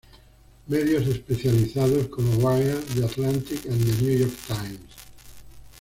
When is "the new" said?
3.69-4.17